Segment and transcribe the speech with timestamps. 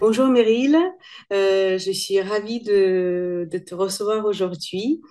[0.00, 0.78] Bonjour Meryl,
[1.30, 5.02] euh, je suis ravie de, te recevoir aujourd'hui.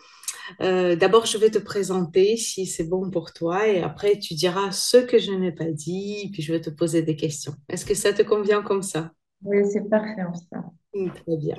[0.61, 4.71] Euh, d'abord, je vais te présenter si c'est bon pour toi et après tu diras
[4.71, 7.53] ce que je n'ai pas dit, puis je vais te poser des questions.
[7.69, 9.11] Est-ce que ça te convient comme ça?
[9.43, 10.63] Oui, c'est parfait ça.
[10.91, 11.57] Très bien.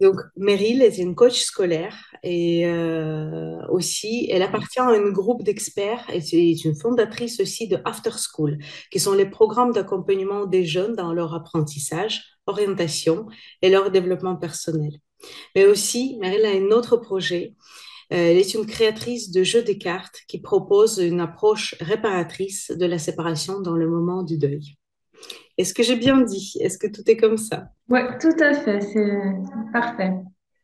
[0.00, 6.04] Donc, Meryl est une coach scolaire et euh, aussi, elle appartient à un groupe d'experts
[6.12, 8.58] et c'est une fondatrice aussi de After School,
[8.90, 13.26] qui sont les programmes d'accompagnement des jeunes dans leur apprentissage, orientation
[13.62, 14.98] et leur développement personnel.
[15.54, 17.54] Mais aussi, Meryl a un autre projet.
[18.12, 22.84] Euh, elle est une créatrice de jeux de cartes qui propose une approche réparatrice de
[22.84, 24.76] la séparation dans le moment du deuil.
[25.56, 26.56] Est-ce que j'ai bien dit?
[26.60, 27.68] Est-ce que tout est comme ça?
[27.88, 29.18] Oui, tout à fait, c'est
[29.72, 30.12] parfait.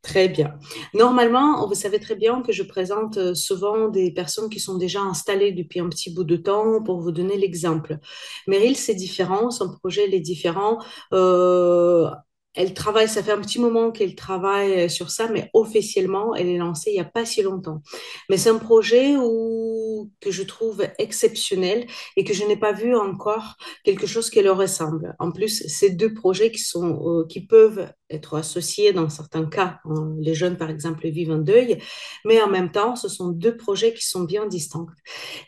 [0.03, 0.59] Très bien.
[0.95, 5.03] Normalement, vous savez très bien que je présente euh, souvent des personnes qui sont déjà
[5.03, 7.99] installées depuis un petit bout de temps pour vous donner l'exemple.
[8.47, 10.79] Meryl, c'est différent, son projet est différent.
[11.13, 12.09] Euh,
[12.55, 16.57] elle travaille, ça fait un petit moment qu'elle travaille sur ça, mais officiellement, elle est
[16.57, 17.83] lancée il n'y a pas si longtemps.
[18.31, 19.90] Mais c'est un projet où,
[20.21, 24.57] que je trouve exceptionnel et que je n'ai pas vu encore quelque chose qui leur
[24.57, 25.15] ressemble.
[25.19, 29.79] En plus, ces deux projets qui, sont, qui peuvent être associés dans certains cas.
[30.19, 31.79] Les jeunes, par exemple, vivent un deuil,
[32.25, 34.87] mais en même temps, ce sont deux projets qui sont bien distincts.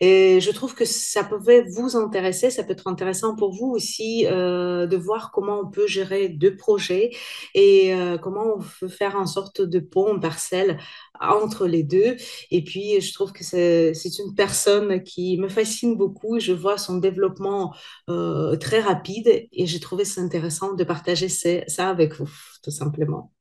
[0.01, 4.27] Et je trouve que ça pouvait vous intéresser, ça peut être intéressant pour vous aussi
[4.27, 7.11] euh, de voir comment on peut gérer deux projets
[7.55, 10.79] et euh, comment on peut faire en sorte de pont, parcelle
[11.21, 12.17] entre les deux.
[12.51, 16.39] Et puis, je trouve que c'est une personne qui me fascine beaucoup.
[16.41, 17.75] Je vois son développement
[18.11, 22.31] euh, très rapide et j'ai trouvé ça intéressant de partager ça avec vous,
[22.63, 23.33] tout simplement.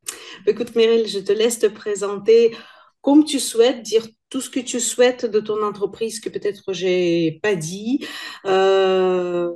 [0.47, 2.55] Écoute, Meryl, je te laisse te présenter
[3.01, 7.39] comme tu souhaites, dire tout ce que tu souhaites de ton entreprise que peut-être j'ai
[7.41, 8.05] pas dit.
[8.45, 9.51] Euh,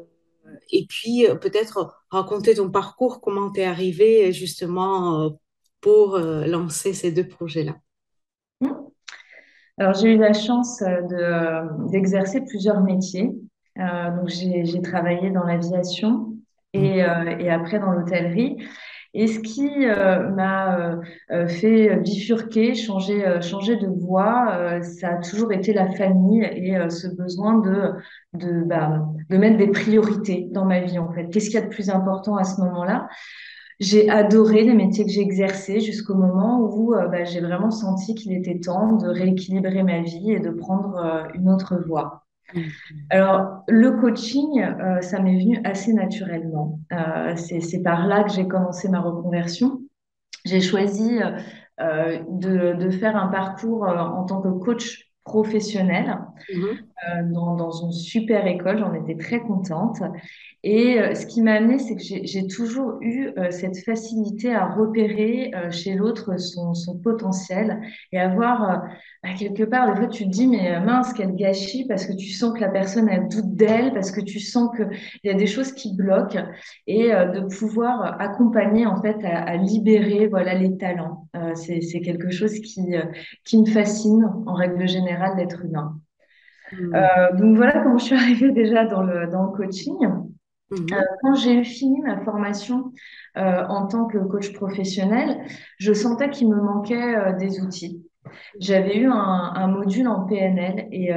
[0.71, 5.37] et puis peut-être raconter ton parcours, comment tu es arrivé justement
[5.79, 7.75] pour lancer ces deux projets-là.
[9.77, 13.35] Alors, j'ai eu la chance euh, euh, d'exercer plusieurs métiers.
[13.77, 16.33] Euh, donc, j'ai travaillé dans l'aviation
[16.73, 17.41] et, mmh.
[17.41, 18.57] et, après dans l'hôtellerie.
[19.13, 20.99] Et ce qui m'a
[21.47, 27.59] fait bifurquer, changer, changer de voie, ça a toujours été la famille et ce besoin
[27.59, 27.93] de,
[28.33, 31.29] de, bah, de mettre des priorités dans ma vie, en fait.
[31.29, 33.07] Qu'est-ce qu'il y a de plus important à ce moment-là?
[33.79, 38.15] J'ai adoré les métiers que j'ai exercés jusqu'au moment où euh, bah, j'ai vraiment senti
[38.15, 42.23] qu'il était temps de rééquilibrer ma vie et de prendre euh, une autre voie.
[42.53, 42.61] Mmh.
[43.09, 46.79] Alors, le coaching, euh, ça m'est venu assez naturellement.
[47.35, 49.81] c'est par là que j'ai commencé ma reconversion.
[50.45, 51.19] J'ai choisi
[51.79, 56.19] de, de, faire un parcours en tant que coach professionnel
[56.53, 57.31] mmh.
[57.33, 58.77] dans, dans, une super école.
[58.77, 60.03] J'en étais très contente.
[60.67, 64.65] Et euh, ce qui m'a amené, c'est que j'ai toujours eu euh, cette facilité à
[64.65, 67.81] repérer euh, chez l'autre son, son, potentiel
[68.11, 68.81] et avoir,
[69.21, 72.29] bah, quelque part, des fois, tu te dis, mais mince, quel gâchis, parce que tu
[72.29, 74.89] sens que la personne a doute d'elle, parce que tu sens qu'il
[75.23, 76.43] y a des choses qui bloquent,
[76.87, 81.27] et de pouvoir accompagner, en fait, à, à libérer voilà, les talents.
[81.53, 82.95] c'est quelque chose qui,
[83.43, 85.99] qui me fascine, en règle générale, d'être humain.
[86.71, 87.37] Mmh.
[87.37, 89.93] donc voilà comment je suis arrivée déjà dans le, dans le coaching.
[90.71, 90.87] Mhm.
[90.93, 92.91] Euh, quand j'ai eu fini ma formation
[93.37, 95.45] euh, en tant que coach professionnel,
[95.77, 98.03] je sentais qu'il me manquait euh, des outils.
[98.59, 101.11] J'avais eu un, module en PNL et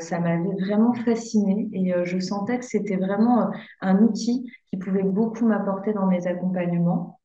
[0.00, 5.46] ça m'avait vraiment fascinée et je sentais que c'était vraiment un outil qui pouvait beaucoup
[5.46, 7.20] m'apporter dans mes accompagnements.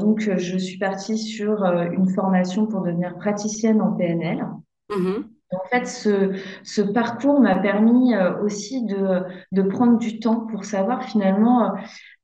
[0.00, 4.46] donc, je suis partie sur une formation pour devenir praticienne en PNL.
[4.90, 5.31] Mhm.
[5.52, 11.66] En fait, ce, parcours m'a permis euh, aussi de, prendre du temps pour savoir finalement
[11.66, 11.68] euh,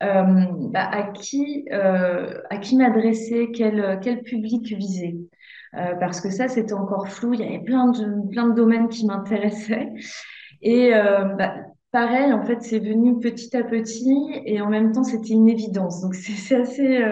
[0.03, 1.67] euh, bah, à qui,
[2.63, 5.17] qui m'adresser, quel, public viser.
[5.73, 7.35] parce que ça, c'était encore flou.
[7.35, 9.93] Il y avait plein de, domaines qui m'intéressaient.
[10.63, 11.55] Et bah,
[11.93, 16.01] pareil, en fait, c'est venu petit à petit et en même temps, c'était une évidence.
[16.01, 17.05] Donc, c'est assez,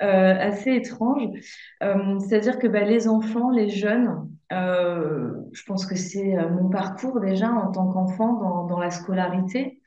[0.00, 1.28] assez étrange.
[1.80, 7.50] C'est-à-dire que bah, les enfants, les jeunes, je pense que c'est euh, mon parcours déjà
[7.50, 9.77] en tant qu'enfant dans, la scolarité.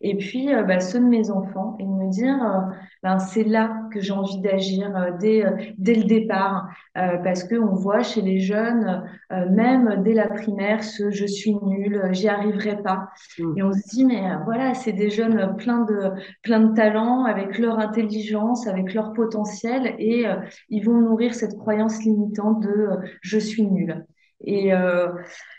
[0.00, 3.44] Et puis euh, bah, ceux de mes enfants, et de me dire, euh, ben, c'est
[3.44, 8.40] là que j'ai envie d'agir euh, dès, dès le départ, parce qu'on voit chez les
[8.40, 13.08] jeunes, même dès la primaire, ce je suis nul, j'y arriverai pas.
[13.38, 13.66] Et Mm.
[13.66, 16.10] on se dit, mais voilà, c'est des jeunes pleins de,
[16.42, 20.24] pleins de talent, avec leur intelligence, avec leur potentiel, et
[20.70, 22.88] ils vont nourrir cette croyance limitante de
[23.20, 24.06] je suis nul.
[24.40, 25.08] Et, euh,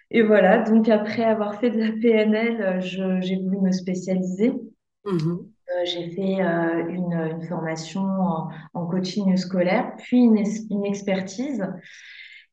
[0.09, 4.53] et voilà, donc après avoir fait de la PNL, euh, j'ai voulu me spécialiser.
[5.05, 5.47] Mhm.
[5.69, 10.37] Euh, j'ai fait euh, une, une formation en, en coaching scolaire, puis une,
[10.85, 11.65] expertise.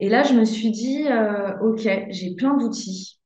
[0.00, 3.20] Et là, je me suis dit, euh, OK, j'ai plein d'outils.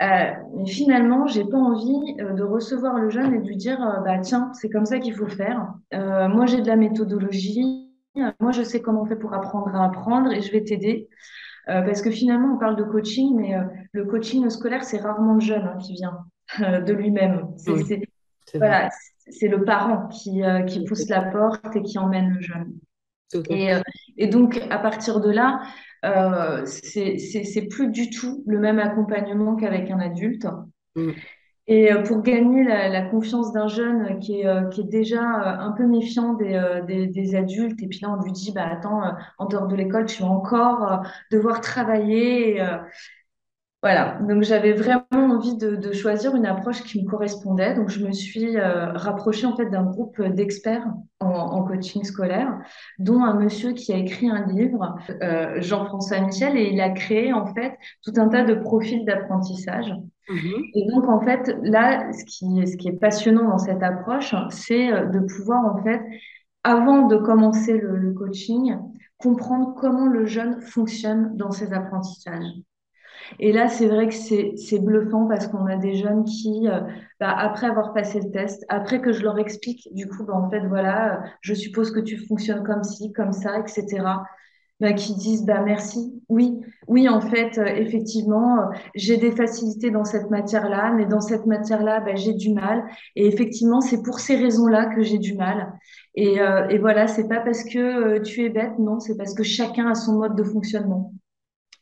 [0.00, 4.50] Mais finalement, j'ai pas envie de recevoir le jeune et de lui dire, bah tiens,
[4.52, 5.72] c'est comme ça qu'il faut faire.
[5.92, 7.88] Moi, j'ai de la méthodologie.
[8.38, 11.08] Moi, je sais comment on fait pour apprendre à apprendre et je vais t'aider.
[11.68, 13.62] Euh, parce que finalement, on parle de coaching, mais euh,
[13.92, 16.18] le coaching scolaire, c'est rarement le jeune hein, qui vient
[16.60, 17.48] euh, de lui-même.
[17.56, 18.04] C'est, Oui,
[18.54, 18.90] voilà,
[19.40, 20.42] le parent qui,
[20.86, 22.74] pousse la porte et qui emmène le jeune.
[24.16, 25.62] Et, donc, à partir de là,
[26.66, 30.46] c'est plus du tout le même accompagnement qu'avec un adulte.
[30.94, 31.12] Mm.
[31.66, 35.20] Et euh, pour gagner la, la confiance d'un jeune qui est, euh, qui est déjà
[35.22, 38.66] euh, un peu méfiant des, des, des adultes, et puis là, on lui dit, bah,
[38.70, 39.02] attends,
[39.38, 42.60] en dehors de l'école, tu vas encore devoir travailler.
[43.84, 47.74] Voilà, donc j'avais vraiment envie de, de choisir une approche qui me correspondait.
[47.74, 50.86] Donc je me suis euh, rapprochée en fait d'un groupe d'experts
[51.20, 52.56] en, en coaching scolaire,
[52.98, 57.34] dont un monsieur qui a écrit un livre, euh, Jean-François Michel, et il a créé
[57.34, 59.92] en fait tout un tas de profils d'apprentissage.
[60.30, 60.62] Mhm.
[60.74, 64.90] Et donc en fait là, ce qui, ce qui est passionnant dans cette approche, c'est
[64.90, 66.00] euh, de pouvoir en fait,
[66.62, 68.78] avant de commencer le, le coaching,
[69.18, 72.54] comprendre comment le jeune fonctionne dans ses apprentissages.
[73.38, 76.80] Et là, c'est vrai que c'est bluffant parce qu'on a des jeunes qui, euh,
[77.20, 80.48] bah, après avoir passé le test, après que je leur explique, du coup, bah, en
[80.50, 84.24] fait, voilà, je suppose que tu fonctionnes comme ci, comme ça, etc.
[84.80, 86.20] Bah, qui disent, bah, merci.
[86.28, 88.64] Oui, oui, en fait, euh, effectivement, euh,
[88.96, 92.84] j'ai des facilités dans cette matière-là, mais dans cette matière-là, bah, j'ai du mal.
[93.14, 95.72] Et effectivement, c'est pour ces raisons-là que j'ai du mal.
[96.16, 96.36] Et,
[96.70, 99.94] et voilà, c'est pas parce que tu es bête, non, c'est parce que chacun a
[99.94, 101.12] son mode de fonctionnement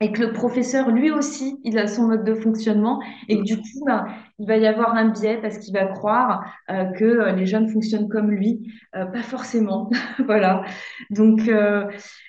[0.02, 3.56] et que le professeur, lui aussi, il a son mode de fonctionnement et que du
[3.56, 4.04] coup, ben,
[4.40, 7.68] il va y avoir un biais parce qu'il va croire euh, que euh, les jeunes
[7.68, 8.68] fonctionnent comme lui.
[8.96, 9.90] Euh, pas forcément.
[10.26, 10.64] Voilà.
[11.10, 11.50] Donc,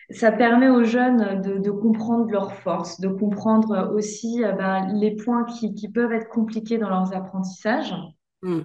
[0.09, 5.89] ça permet aux jeunes de, comprendre leurs forces, de comprendre aussi ben, les points qui,
[5.89, 7.95] peuvent être compliqués dans leurs apprentissages.
[8.43, 8.61] Mm.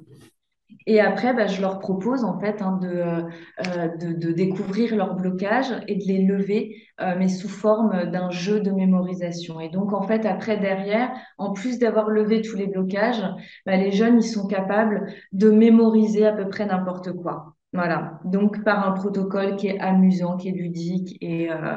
[0.87, 5.73] Et après, bah, je leur propose en fait hein, de, euh, de découvrir leurs blocages
[5.87, 9.61] et de les lever, euh, mais sous forme d'un jeu de mémorisation.
[9.61, 13.23] Et donc en fait, après, derrière, en plus d'avoir levé tous les blocages,
[13.67, 17.55] bah, les jeunes, ils sont capables de mémoriser à peu près n'importe quoi.
[17.73, 18.19] Voilà.
[18.25, 21.77] Donc par un protocole qui est amusant, qui est ludique et euh,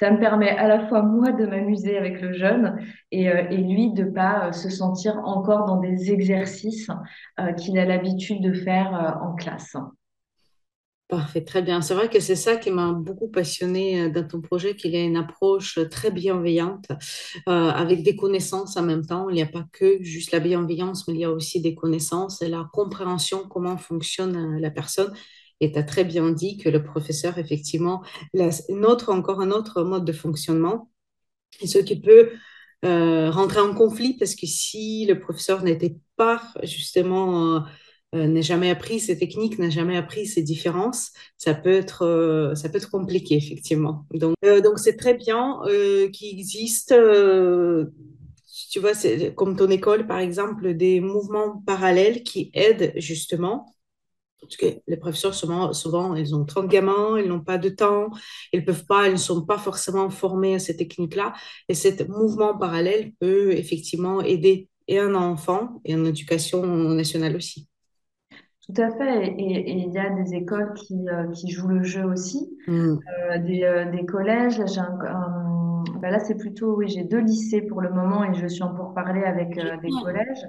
[0.00, 2.78] ça me permet à la fois moi de m'amuser avec le jeune
[3.12, 6.88] et, euh, lui de pas euh, se sentir encore dans des exercices
[7.38, 9.76] euh, qu'il a l'habitude de faire en classe.
[11.06, 11.82] Parfait, très bien.
[11.82, 15.02] C'est vrai que c'est ça qui m'a beaucoup passionné dans ton projet, qu'il y a
[15.02, 16.86] une approche très bienveillante,
[17.46, 19.28] avec des connaissances en même temps.
[19.28, 22.42] Il n'y a pas que juste la bienveillance, mais il y a aussi des connaissances
[22.42, 25.12] et la compréhension comment fonctionne la personne.
[25.60, 28.02] Et tu as très bien dit que le professeur, effectivement,
[28.34, 30.90] il a une autre, encore un autre mode de fonctionnement,
[31.64, 32.30] ce qui peut
[32.84, 37.60] euh, rentrer en conflit parce que si le professeur n'était pas justement, euh,
[38.14, 42.54] euh, n'a jamais appris ces techniques, n'a jamais appris ces différences, ça peut être, euh,
[42.54, 44.06] ça peut être compliqué effectivement.
[44.14, 45.60] Donc, donc c'est très bien
[46.12, 46.94] qu'il existe,
[48.70, 48.92] tu vois,
[49.36, 53.74] comme ton école par exemple, des mouvements parallèles qui aident justement
[54.40, 58.10] parce que les professeurs, souvent, souvent, ils ont 30 gamins, ils n'ont pas de temps,
[58.52, 61.32] ils peuvent pas, ils ne sont pas forcément formés à ces techniques-là.
[61.68, 67.69] Et ce mouvement parallèle peut effectivement aider un enfant et en éducation nationale aussi.
[68.74, 69.26] Tout à fait.
[69.38, 72.98] Et, il y a des écoles qui, euh, qui jouent le jeu aussi, Mm.
[73.30, 74.60] euh, des, euh, des collèges.
[74.66, 78.34] J'ai un, un- ben là, c'est plutôt, oui, j'ai deux lycées pour le moment et
[78.34, 80.46] je suis en pourparlers avec euh, des collèges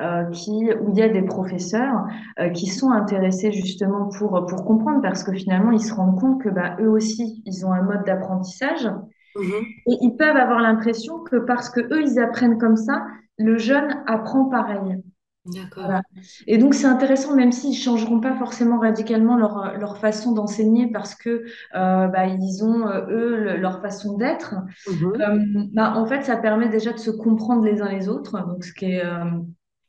[0.00, 2.04] euh, qui, où il y a des professeurs
[2.40, 6.42] euh, qui sont intéressés justement pour, pour comprendre parce que finalement, ils se rendent compte
[6.42, 8.88] que bah, eux aussi, ils ont un mode d'apprentissage
[9.34, 9.82] Mhm.
[9.86, 13.04] et ils peuvent avoir l'impression que parce que eux, ils apprennent comme ça,
[13.38, 15.02] le jeune apprend pareil.
[15.44, 15.82] D'accord.
[15.84, 16.02] Voilà.
[16.46, 21.16] Et donc, c'est intéressant, même s'ils changeront pas forcément radicalement leur, leur façon d'enseigner parce
[21.16, 21.44] que
[21.74, 24.54] euh, bah, ils ont, euh, eux, le- leur façon d'être.
[24.86, 25.12] Mhm.
[25.20, 25.38] Euh,
[25.72, 28.38] bah, en fait, ça permet déjà de se comprendre les uns les autres.
[28.46, 29.02] Donc, ce qui est,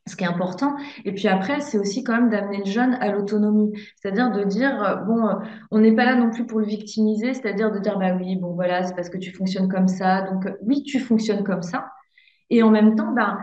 [0.08, 0.76] ce qui est important.
[1.06, 3.72] Et puis après, c'est aussi quand même d'amener le jeune à l'autonomie.
[4.02, 5.30] C'est-à-dire de dire, bon,
[5.72, 8.54] on n'est pas là non plus pour le victimiser, c'est-à-dire de dire, bah oui, bon,
[8.54, 10.24] voilà, c'est parce que tu fonctionnes comme ça.
[10.24, 11.86] Donc, oui, tu fonctionnes comme ça.
[12.56, 13.40] Et en même temps, ben,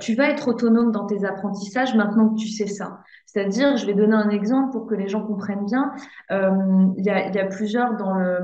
[0.00, 2.98] tu vas être autonome dans tes apprentissages maintenant que tu sais ça.
[3.26, 5.92] C'est-à-dire, je vais donner un exemple pour que les gens comprennent bien.
[6.30, 8.38] Il y, a, y, a, plusieurs dans le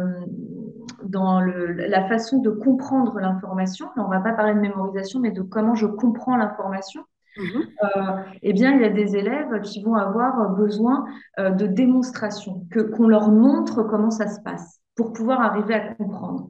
[1.02, 3.88] dans le, la façon de comprendre l'information.
[3.96, 7.02] On ne va pas parler de mémorisation, mais de comment je comprends l'information.
[7.38, 7.62] Mhm.
[7.84, 11.04] Euh, eh bien, il y a des élèves qui vont avoir besoin
[11.38, 15.94] euh, de démonstration, que, qu'on leur montre comment ça se passe pour pouvoir arriver à
[15.94, 16.48] comprendre.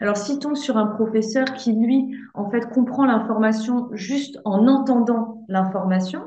[0.00, 5.44] Alors, si tombe sur un professeur qui, lui, en fait, comprend l'information juste en entendant
[5.48, 6.22] l'information,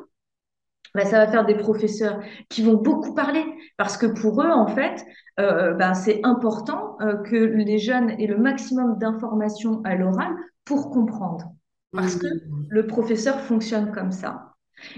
[0.93, 3.45] ben, ça va faire des professeurs qui vont beaucoup parler
[3.77, 5.05] parce que pour eux, en fait,
[5.39, 10.33] euh, ben, c'est important que les jeunes aient le maximum d'informations à l'oral
[10.65, 11.53] pour comprendre.
[11.93, 12.27] Parce que
[12.69, 14.51] le professeur fonctionne comme ça.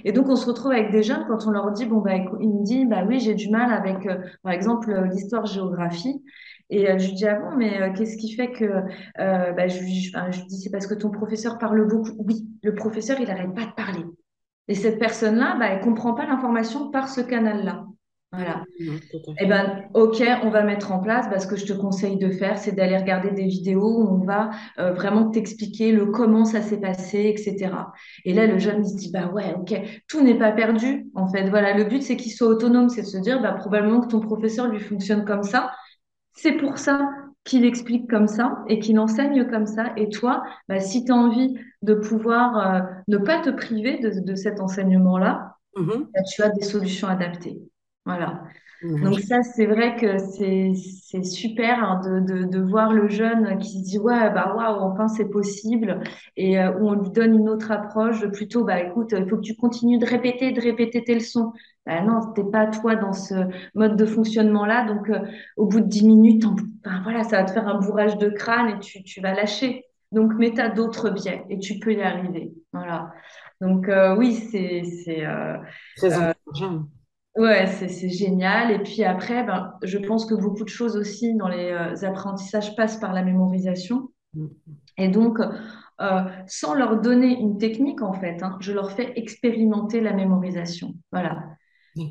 [0.04, 2.50] Et donc, on se retrouve avec des jeunes quand on leur dit, bon, bah, il
[2.50, 6.24] me dit, bah oui, j'ai du mal avec, euh, par exemple, euh, l'histoire-géographie.
[6.70, 8.66] Et euh, je lui dis, ah bon, mais qu'est-ce qui fait que,
[9.18, 10.12] bah, je, lui
[10.48, 12.16] dis, c'est parce que ton professeur parle beaucoup.
[12.20, 14.04] Oui, le professeur, il n'arrête pas de parler.
[14.68, 17.86] Et cette personne-là, bah, elle comprend pas l'information par ce canal-là.
[18.34, 18.64] Voilà.
[19.40, 21.30] Eh ben, ok, on va mettre en place.
[21.30, 24.26] Bah, ce que je te conseille de faire, c'est d'aller regarder des vidéos où on
[24.26, 27.72] va euh, vraiment t'expliquer le comment ça s'est passé, etc.
[28.26, 31.06] Et là, le jeune se dit, bah ouais, ok, tout n'est pas perdu.
[31.14, 34.02] En fait, voilà, le but c'est qu'il soit autonome, c'est de se dire, bah probablement
[34.02, 35.70] que ton professeur lui fonctionne comme ça.
[36.34, 37.10] C'est pour ça
[37.44, 39.94] qu'il explique comme ça et qu'il enseigne comme ça.
[39.98, 44.36] Et toi, bah, si tu as envie de pouvoir euh, ne pas te priver de,
[44.36, 46.08] cet enseignement-là, mm-hmm.
[46.14, 47.60] bah, tu as des solutions adaptées.
[48.06, 48.44] Voilà.
[48.84, 53.80] Donc ça, c'est vrai que c'est super hein, de, de, de, voir le jeune qui
[53.80, 56.02] se dit ouais bah waouh enfin c'est possible
[56.36, 59.42] et euh, où on lui donne une autre approche plutôt bah écoute il faut que
[59.42, 61.54] tu continues de répéter de répéter tes leçons.
[61.86, 63.36] Bah non t'es pas toi dans ce
[63.74, 65.20] mode de fonctionnement là donc euh,
[65.56, 66.44] au bout de dix minutes
[66.84, 69.86] ben, voilà ça va te faire un bourrage de crâne et tu, tu vas lâcher.
[70.12, 72.52] Donc mais t'as d'autres biais et tu peux y arriver.
[72.74, 73.14] Voilà.
[73.62, 75.26] Donc euh, oui c'est c'est
[75.96, 76.34] très.
[77.36, 78.72] Ouais, c'est génial.
[78.72, 82.76] Et puis après, ben, je pense que beaucoup de choses aussi dans les euh, apprentissages
[82.76, 84.12] passent par la mémorisation.
[84.36, 84.48] Mm.
[85.00, 90.00] Et donc, euh, sans leur donner une technique, en fait, hein, je leur fais expérimenter
[90.00, 90.94] la mémorisation.
[91.12, 91.44] Voilà.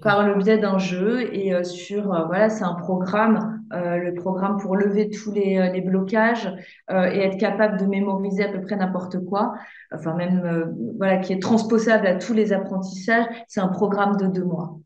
[0.00, 4.76] Par le biais d'un jeu et euh, sur, voilà, c'est un programme, le programme pour
[4.76, 6.52] lever tous les, les blocages
[6.90, 9.54] et être capable de mémoriser à peu près n'importe quoi,
[9.94, 13.24] enfin même, voilà, qui est transposable à tous les apprentissages.
[13.48, 14.78] C'est un programme de deux mois.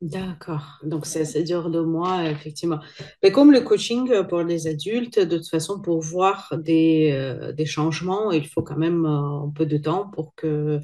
[0.00, 0.78] D'accord.
[0.82, 2.80] Donc, ça, ça dure deux mois, effectivement.
[3.22, 7.66] Mais comme le coaching pour les adultes, de toute façon, pour voir des, euh, des
[7.66, 10.80] changements, il faut quand même euh, un peu de temps pour que,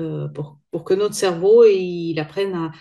[0.00, 2.72] euh, pour, pour, que notre cerveau il apprenne à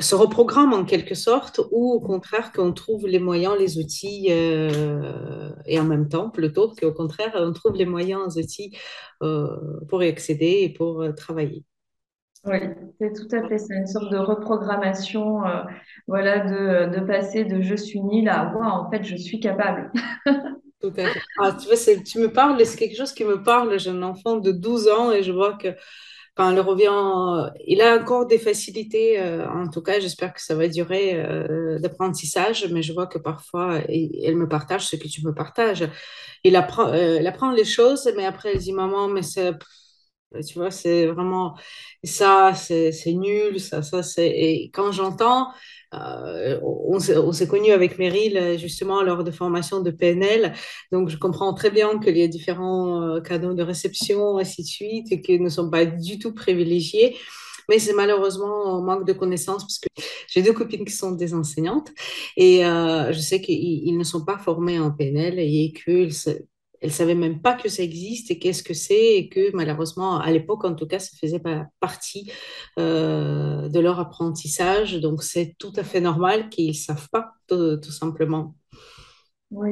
[0.00, 5.80] se reprogramme en quelque sorte, ou au contraire qu'on trouve les moyens, les outils, et
[5.80, 8.76] en même temps, plutôt qu'au contraire, on trouve les moyens, les outils
[9.88, 11.64] pour y accéder et pour travailler.
[12.46, 12.58] Oui,
[13.00, 13.58] c'est tout à fait.
[13.58, 15.62] C'est une sorte de reprogrammation, euh,
[16.06, 19.90] voilà, de, de, passer de je suis nul à wow, en fait, je suis capable.
[20.80, 21.20] tout à fait.
[21.40, 23.78] Ah, tu, vois, tu me parles, c'est quelque chose qui me parle.
[23.80, 25.74] J'ai un enfant de 12 ans et je vois que
[26.36, 29.18] quand elle revient, il a encore des facilités.
[29.20, 33.18] Euh, en tout cas, j'espère que ça va durer euh, d'apprentissage, mais je vois que
[33.18, 35.88] parfois, elle me partage ce que tu me partages.
[36.44, 36.92] Il apprend,
[37.26, 39.52] apprend les choses, mais après, elle dit Maman, mais c'est
[40.42, 41.56] tu vois, c'est vraiment
[42.04, 44.28] ça, c'est nul, ça, ça, c'est.
[44.28, 45.48] Et quand j'entends,
[45.94, 50.52] euh, on s'est connu avec Meryl justement lors de formation de PNL,
[50.92, 54.66] donc je comprends très bien qu'il y a différents euh, canaux de réception, ainsi de
[54.66, 57.16] suite, et qu'ils ne sont pas du tout privilégiés.
[57.68, 59.88] Mais c'est malheureusement un manque de connaissances parce que
[60.28, 61.90] j'ai deux copines qui sont des enseignantes
[62.36, 66.14] et euh, je sais qu'ils ne sont pas formés en PNL et qu'ils
[66.80, 70.30] elles savaient même pas que ça existe et qu'est-ce que c'est et que malheureusement à
[70.30, 72.30] l'époque en tout cas ça faisait pas partie
[72.78, 78.54] euh, de leur apprentissage donc c'est tout à fait normal qu'ils savent pas tout, simplement
[79.52, 79.70] oui,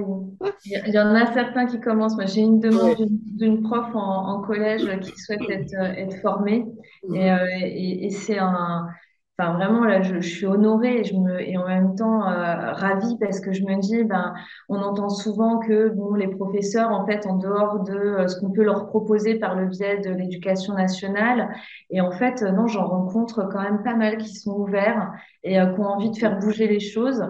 [0.67, 2.15] il y en a certains qui commencent.
[2.15, 6.65] Moi, j'ai une demande d'une prof en, collège qui souhaite être, être formée.
[7.09, 7.17] Mhm.
[7.17, 8.87] Euh, et, et c'est un,
[9.37, 13.17] Enfin, vraiment, là, je, suis honorée et, je me, et en même temps euh, ravie
[13.19, 14.33] parce que je me dis, ben,
[14.69, 18.53] on entend souvent que bon, les professeurs, en fait, en dehors de euh, ce qu'on
[18.53, 21.53] peut leur proposer par le biais de l'éducation nationale,
[21.91, 25.11] et en fait, euh, non, j'en rencontre quand même pas mal qui sont ouverts
[25.43, 27.25] et qui ont envie de faire bouger les choses.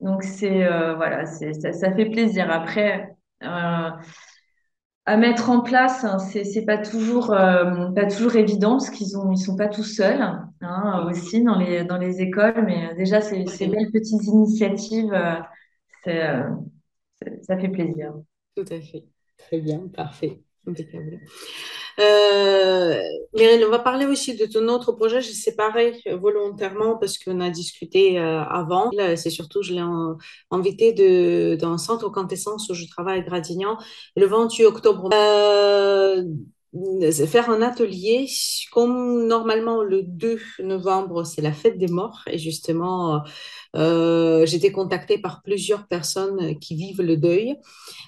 [0.00, 2.50] Donc, c'est voilà, c'est ça, ça, fait plaisir.
[2.50, 3.14] Après,
[5.06, 9.32] à mettre en place, hein, c'est pas toujours euh, pas toujours évident parce qu'ils ont
[9.32, 10.20] ils sont pas tout seuls
[10.60, 15.34] hein, aussi dans les dans les écoles, mais déjà ces, belles petites initiatives, euh,
[16.08, 16.48] euh,
[17.42, 18.14] ça fait plaisir.
[18.54, 19.04] Tout à fait.
[19.38, 20.40] Très bien, parfait.
[20.66, 21.20] Impeccable.
[21.98, 23.02] Euh,
[23.34, 25.20] Mireille, on va parler aussi de ton autre projet.
[25.20, 28.90] J'ai séparé volontairement parce qu'on a discuté euh, avant.
[29.16, 29.84] C'est surtout, je l'ai
[30.50, 33.78] invité de, dans un centre Quintessence où je travaille à Gradignan
[34.16, 35.10] le 28 octobre.
[35.12, 36.24] Euh,
[37.26, 38.28] faire un atelier,
[38.72, 42.22] comme normalement le 2 novembre, c'est la fête des morts.
[42.28, 43.22] Et justement,
[43.76, 47.56] euh, été contactée par plusieurs personnes qui vivent le deuil.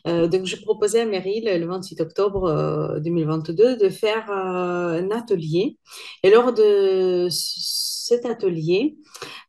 [0.07, 5.11] Euh, donc, je proposais à Meryl, le 28 octobre euh, 2022, de faire euh, un
[5.11, 5.78] atelier.
[6.23, 7.28] Et lors de
[8.06, 8.97] cet atelier,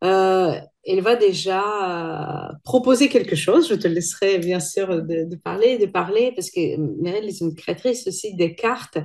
[0.04, 0.54] euh,
[0.86, 3.68] elle va déjà euh, proposer quelque chose.
[3.68, 8.06] Je te laisserai bien sûr de, parler, de parler, parce que Meryl est une créatrice
[8.06, 8.98] aussi des cartes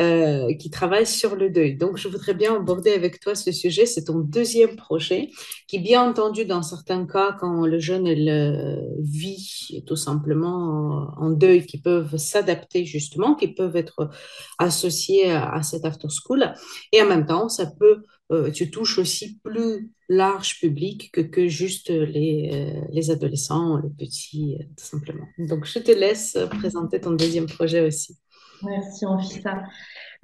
[0.00, 1.76] euh, qui travaille sur le deuil.
[1.76, 3.86] Donc, je voudrais bien aborder avec toi ce sujet.
[3.86, 5.30] C'est ton deuxième projet,
[5.66, 11.66] qui, bien entendu, dans certains cas, quand le jeune euh, vit tout simplement en deuil,
[11.66, 14.10] qui peuvent s'adapter justement, qui peuvent être
[14.58, 16.52] associés à, à cet after school.
[16.92, 21.46] Et en même temps, ça peut euh, tu touches aussi plus large public que, que
[21.46, 25.26] juste les, euh, les adolescents, les petits, euh, tout simplement.
[25.38, 28.18] Donc, je te laisse présenter ton deuxième projet aussi.
[28.64, 29.62] Merci, Anfisa.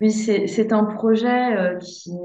[0.01, 2.17] Oui, c'est un projet qui,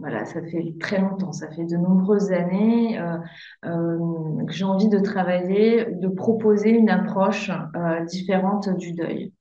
[0.00, 2.98] voilà, ça fait très longtemps, ça fait de nombreuses années
[3.62, 7.52] que j'ai envie de travailler, de proposer une approche
[8.08, 9.32] différente du deuil.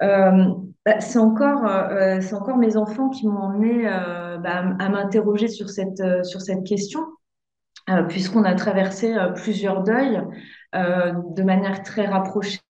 [0.00, 0.73] Mhm.
[0.84, 5.48] Bah, c'est encore, euh, c'est encore mes enfants qui m'ont emmené euh, bah, à m'interroger
[5.48, 7.00] sur cette, euh, sur cette question,
[7.90, 10.20] euh, puisqu'on a traversé euh, plusieurs deuils
[10.76, 12.60] euh, de manière très rapprochée.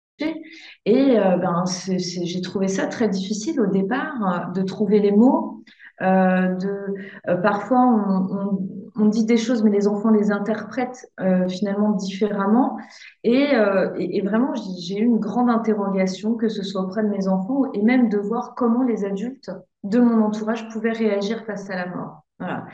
[0.86, 5.62] Et ben, j'ai trouvé ça très difficile au départ, de trouver les mots.
[6.00, 6.94] De,
[7.42, 12.78] parfois, on, on- on dit des choses, mais les enfants les interprètent euh, finalement différemment.
[13.24, 13.90] Et, euh,
[14.22, 18.08] vraiment, j'ai eu une grande interrogation, que ce soit auprès de mes enfants, et même
[18.08, 19.50] de voir comment les adultes
[19.82, 22.24] de mon entourage pouvaient réagir face à la mort.
[22.38, 22.66] Voilà.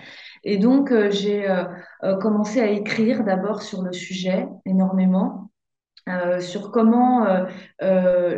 [0.45, 1.47] Et donc, euh, j'ai
[2.21, 5.47] commencé à écrire d'abord sur le sujet énormément
[6.41, 7.25] sur comment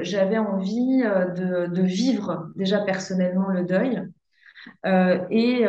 [0.02, 4.02] j'avais envie de, de vivre déjà personnellement le deuil.
[5.30, 5.64] Et,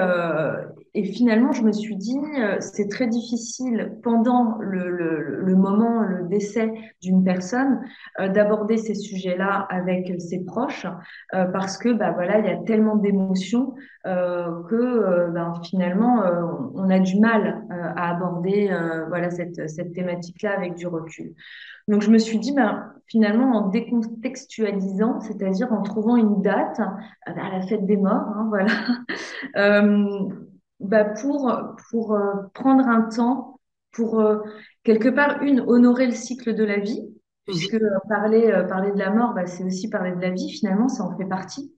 [0.96, 6.72] et finalement, je me suis dit, euh, c'est très difficile pendant le, moment, le décès
[7.02, 7.82] d'une personne,
[8.20, 10.86] euh, d'aborder ces sujets-là avec ses proches,
[11.34, 13.74] euh, parce que bah, voilà, il y a tellement d'émotions
[14.06, 16.24] que ben, finalement,
[16.76, 18.70] on a du mal à aborder
[19.08, 21.34] voilà, cette, cette thématique-là avec du recul.
[21.88, 27.32] Donc, je me suis dit, ben, finalement, en décontextualisant, c'est-à-dire en trouvant une date, euh,
[27.36, 28.72] à la fête des morts, hein, voilà,
[30.80, 31.52] bah, pour,
[31.90, 33.60] pour euh, prendre un temps,
[33.92, 34.40] pour euh,
[34.84, 37.02] quelque part, une, honorer le cycle de la vie,
[37.46, 37.82] puisque Mhm.
[37.82, 41.04] euh, parler, parler de la mort, bah, c'est aussi parler de la vie, finalement, ça
[41.04, 41.74] en fait partie,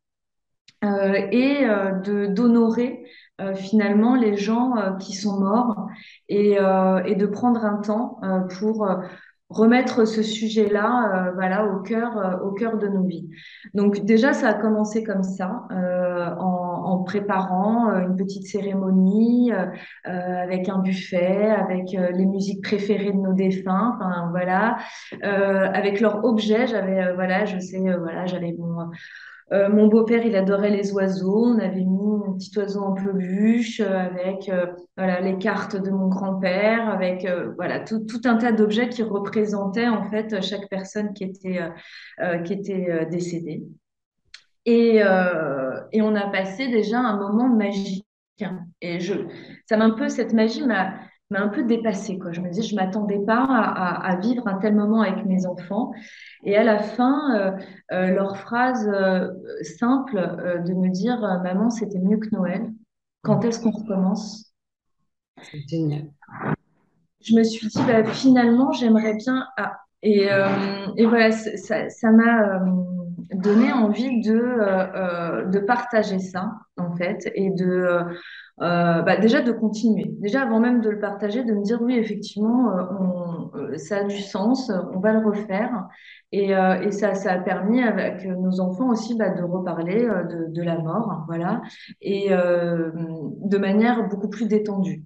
[0.84, 1.66] et
[2.06, 3.06] de d'honorer
[3.56, 5.88] finalement les gens qui sont morts
[6.30, 8.20] et, et de prendre un temps
[8.60, 8.88] pour
[9.50, 13.30] remettre ce sujet-là euh, voilà, au cœur, euh, au cœur de nos vies.
[13.74, 19.54] Donc déjà, ça a commencé comme ça, euh, en, en préparant euh, une petite cérémonie
[19.54, 19.68] euh,
[20.08, 24.78] euh, avec un buffet, avec les musiques préférées de nos défunts, enfin voilà,
[25.22, 26.68] avec leurs objets.
[26.68, 28.90] J'avais voilà, je sais, voilà, j'avais mon
[29.52, 31.46] euh, mon beau-père, il adorait les oiseaux.
[31.46, 34.66] On avait mis un petit oiseau en peluche euh, avec euh,
[35.22, 40.10] les cartes de mon grand-père, avec voilà, tout, tout un tas d'objets qui représentaient en
[40.10, 41.60] fait chaque personne qui était,
[42.44, 43.64] qui était décédée.
[44.66, 48.06] Et, et on a passé déjà un moment magique.
[48.82, 49.14] Et je,
[49.68, 50.94] ça m'a un peu, cette magie m'a,
[51.32, 52.32] m'a un peu dépassée, quoi.
[52.32, 53.62] Je me disais, je m'attendais pas à,
[54.06, 55.92] à- à vivre un tel moment avec mes enfants.
[56.44, 57.52] Et à la fin, euh,
[57.94, 59.30] euh, leur phrase euh,
[59.64, 60.16] simple
[60.66, 62.72] de me dire, Maman, c'était mieux que Noël.
[63.24, 64.54] Quand est-ce qu'on recommence?
[65.42, 66.12] C'est génial.
[67.22, 69.48] je me suis dit, bah, finalement, j'aimerais bien.
[69.58, 70.28] Ah, et,
[70.98, 72.62] et voilà, ça, ça m'a
[73.34, 78.00] donné envie de, de partager ça, en fait, et de.
[78.62, 80.06] Euh, bah, déjà de continuer.
[80.20, 83.98] Déjà avant même de le partager, de me dire oui, effectivement, euh, on- euh, ça
[84.00, 85.88] a du sens, on va le refaire.
[86.32, 90.24] Et, euh, et ça, ça a permis avec nos enfants aussi bah, de reparler euh,
[90.24, 91.62] de, de la mort, voilà,
[92.02, 95.04] et euh, de manière beaucoup plus détendue.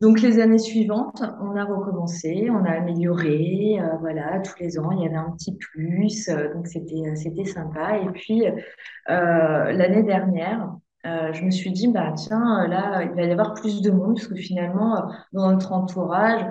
[0.00, 4.92] Donc les années suivantes, on a recommencé, on a amélioré, euh, voilà, tous les ans,
[4.92, 7.98] il y avait un petit plus, euh, donc c'était c'était sympa.
[7.98, 8.52] Et puis euh,
[9.72, 10.70] l'année dernière,
[11.06, 14.16] euh, je me suis dit, bah tiens, là, il va y avoir plus de monde,
[14.16, 16.44] parce que finalement, euh, dans notre entourage,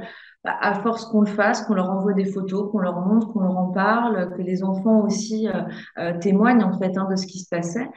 [0.43, 3.41] bah, à force qu'on le fasse, qu'on leur envoie des photos, qu'on leur montre, qu'on
[3.41, 5.63] leur en parle, que les enfants aussi euh,
[5.99, 7.89] euh, témoignent en fait hein, de ce qui se passait,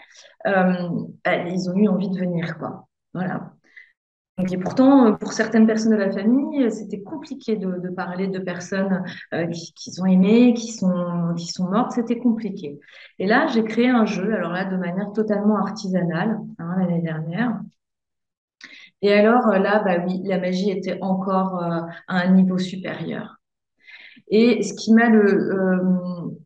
[0.46, 0.88] euh,
[1.24, 2.88] bah, ils ont eu envie de venir, quoi.
[3.14, 3.52] Voilà.
[4.50, 8.38] Et pourtant, euh, pour certaines personnes de la famille, euh, c'était compliqué de, parler de
[8.38, 9.02] personnes
[9.34, 12.78] euh, qui, ont aimé, qui sont, qui sont mortes, c'était compliqué.
[13.18, 17.60] Et là, j'ai créé un jeu, alors là, de manière totalement artisanale, hein, l'année dernière.
[19.02, 23.39] Et alors euh, là, bah oui, la magie était encore à un niveau supérieur.
[24.30, 25.76] Et ce qui m'a le, euh,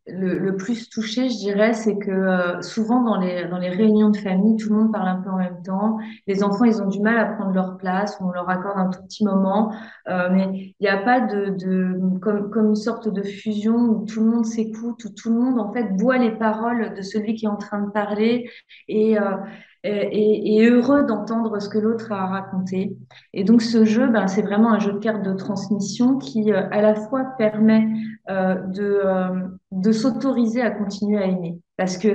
[0.07, 4.11] le, le plus touché, je dirais, c'est que euh, souvent dans les, dans les réunions
[4.11, 5.99] de famille, tout le monde parle un peu en même temps.
[6.27, 9.03] Les enfants, ils ont du mal à prendre leur place, on leur accorde un tout
[9.03, 9.73] petit moment,
[10.09, 14.05] euh, mais il n'y a pas de, de comme, comme une sorte de fusion où
[14.05, 17.35] tout le monde s'écoute, où tout le monde en fait boit les paroles de celui
[17.35, 18.49] qui est en train de parler
[18.89, 19.37] et, euh,
[19.85, 22.97] et, et heureux d'entendre ce que l'autre a raconté.
[23.33, 26.69] Et donc ce jeu, ben, c'est vraiment un jeu de cartes de transmission qui euh,
[26.71, 27.87] à la fois permet
[28.31, 31.59] euh, de, euh, s'autoriser à continuer à aimer.
[31.77, 32.09] Parce que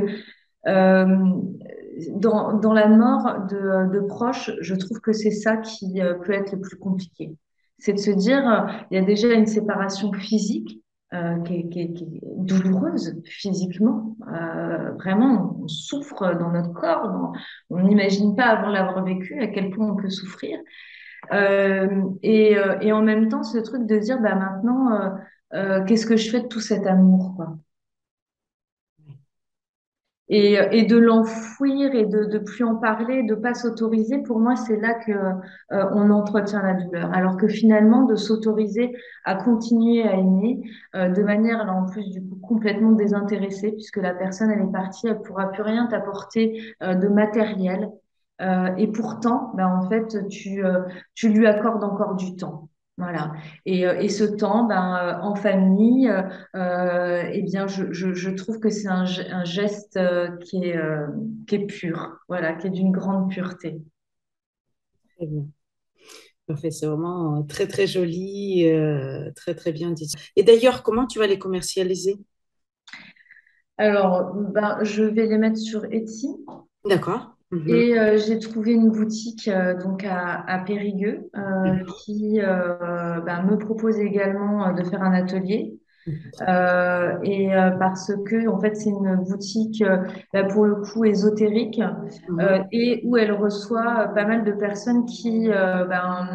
[0.68, 1.06] euh,
[2.16, 6.62] dans, la mort de, proches, je trouve que c'est ça qui euh, peut être le
[6.62, 7.36] plus compliqué.
[7.78, 10.82] C'est de se dire, euh, il y a déjà une séparation physique
[11.14, 14.16] euh, qui est, qui qui est douloureuse physiquement.
[14.32, 17.34] Euh, vraiment, on souffre dans notre corps.
[17.70, 20.60] on n'imagine pas avant l'avoir vécu à quel point on peut souffrir.
[21.32, 25.18] Euh, et, euh, et en même temps, ce truc de dire, bah maintenant,
[25.54, 27.58] euh, qu'est-ce que je fais de tout cet amour, quoi.
[30.32, 34.56] Et, et de l'enfouir et de, de plus en parler, de pas s'autoriser, pour moi,
[34.56, 37.12] c'est là que euh, on entretient la douleur.
[37.14, 40.62] Alors que finalement, de s'autoriser à continuer à aimer
[40.96, 44.72] euh, de manière, là en plus, du coup, complètement désintéressée, puisque la personne, elle est
[44.72, 47.90] partie, elle pourra plus rien t'apporter euh, de matériel.
[48.42, 50.84] Euh, et pourtant, ben, en fait, tu, euh,
[51.16, 52.69] tu lui accordes encore du temps.
[53.00, 53.32] Voilà.
[53.66, 56.10] Et, euh, et ce temps, ben, euh, en famille,
[56.56, 59.98] euh, eh bien, je, je, je trouve que c'est un, un geste
[60.44, 61.08] qui est, euh,
[61.48, 63.82] qui est pur, voilà, qui est d'une grande pureté.
[65.16, 65.46] Très bien.
[66.48, 70.12] Parfait, c'est vraiment très très joli, euh, très très bien dit.
[70.36, 72.18] Et d'ailleurs, comment tu vas les commercialiser?
[73.80, 76.28] Alors, ben, je vais les mettre sur Etsy
[76.84, 77.38] D'accord.
[77.52, 77.70] Mhm.
[77.70, 83.44] et euh, j'ai trouvé une boutique euh, donc à, à Périgueux euh, qui euh, ben,
[83.44, 85.74] me propose également de faire un atelier.
[86.48, 89.84] Euh, et parce que en fait c'est une boutique
[90.34, 91.82] bah, pour le coup ésotérique
[92.72, 96.28] et où elle reçoit pas mal de personnes qui ben,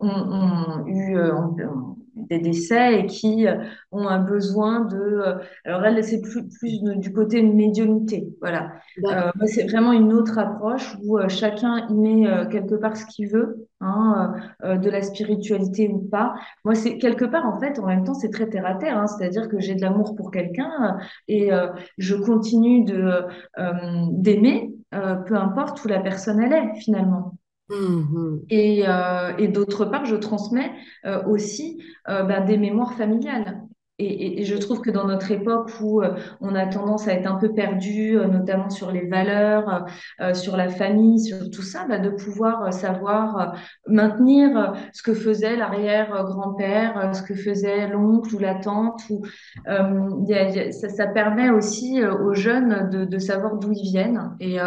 [0.00, 1.93] ont, ont eu ont
[2.28, 3.56] des décès et qui euh,
[3.92, 5.34] ont un besoin de euh,
[5.64, 8.72] alors elle c'est plus plus du côté médiumnité voilà.
[9.04, 13.66] Euh, c'est vraiment une autre approche où chacun y met quelque part ce qu'il veut
[13.80, 16.34] hein, de la spiritualité ou pas.
[16.64, 19.06] Moi, c'est quelque part, en fait, en même temps, c'est très terre à terre, hein,
[19.06, 23.24] c'est-à-dire que j'ai de l'amour pour quelqu'un et euh, je continue de
[23.58, 23.72] euh,
[24.10, 27.34] d'aimer, peu importe où la personne elle est, finalement.
[27.70, 28.42] Mhm.
[28.50, 30.70] Et, euh, et d'autre part, je transmets
[31.06, 33.62] euh, aussi euh, ben, des mémoires familiales.
[34.00, 37.36] Et, je trouve que dans notre époque où euh, on a tendance à être un
[37.36, 39.86] peu perdu, euh, notamment sur les valeurs,
[40.20, 43.54] euh, sur la famille, sur tout ça, ben, de pouvoir savoir
[43.86, 49.02] maintenir ce que faisait l'arrière-grand-père, ce que faisait l'oncle ou la tante,
[49.64, 54.34] ça, permet aussi aux jeunes de, savoir d'où ils viennent.
[54.40, 54.58] Et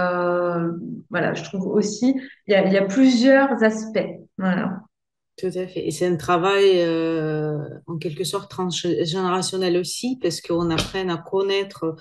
[1.10, 2.16] voilà, je trouve aussi
[2.48, 4.08] il y a, y a plusieurs aspects.
[4.38, 4.87] Voilà.
[5.38, 5.86] Tout à fait.
[5.86, 11.96] Et c'est un travail euh, en quelque sorte transgénérationnel aussi, parce qu'on apprenne à connaître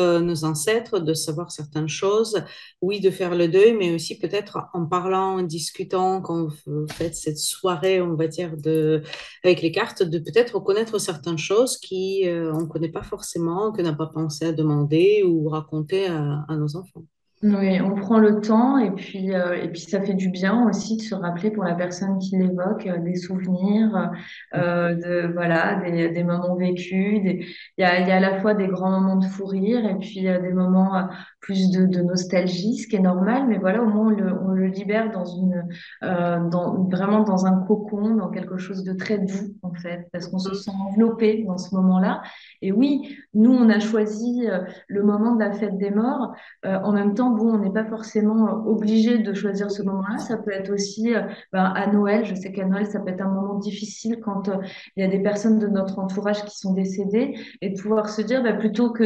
[0.00, 2.42] euh, nos ancêtres, de savoir certaines choses,
[2.80, 7.14] oui, de faire le deuil, mais aussi peut-être en parlant, en discutant, quand vous faites
[7.14, 9.02] cette soirée, on va dire, de,
[9.44, 13.70] avec les cartes, de peut-être reconnaître certaines choses qui euh, on ne connaît pas forcément,
[13.70, 17.04] qu'on n'a pas pensé à demander ou raconter à, à nos enfants.
[17.40, 20.96] Oui, on prend le temps et puis, euh, et puis ça fait du bien aussi
[20.96, 24.10] de se rappeler pour la personne qui l'évoque euh, des souvenirs,
[24.56, 27.22] euh, de, voilà, des, des moments vécus.
[27.22, 27.46] Des...
[27.76, 29.86] Il y a, il y a à la fois des grands moments de fou rire
[29.86, 31.08] et puis des moments
[31.40, 34.48] plus de, de nostalgie, ce qui est normal, mais voilà, au moins on le, on
[34.48, 35.64] le libère dans une,
[36.02, 40.40] dans, vraiment dans un cocon, dans quelque chose de très doux en fait, parce qu'on
[40.40, 42.20] se sent enveloppé dans ce moment-là.
[42.62, 44.46] Et oui, nous, on a choisi
[44.88, 46.34] le moment de la fête des morts.
[46.64, 50.18] En même temps, on n'est pas forcément obligé de choisir ce moment-là.
[50.18, 51.12] Ça peut être aussi
[51.52, 52.24] ben, à Noël.
[52.24, 54.50] Je sais qu'à Noël, ça peut être un moment difficile quand
[54.96, 58.42] il y a des personnes de notre entourage qui sont décédées et pouvoir se dire,
[58.42, 59.04] ben, plutôt que